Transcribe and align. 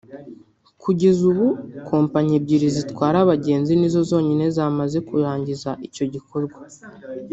kugeza 0.81 1.21
ubu 1.31 1.47
kompanyi 1.89 2.33
ebyiri 2.39 2.67
zitwara 2.75 3.17
abagenzi 3.23 3.71
nizo 3.75 4.01
zonyine 4.09 4.45
zamaze 4.55 4.97
kurangiza 5.07 5.69
icyo 5.87 6.05
gikorwa 6.13 6.57